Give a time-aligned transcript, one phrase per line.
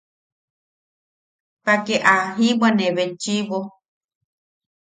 [1.65, 3.59] Pake aa jibwanebetchiʼibo.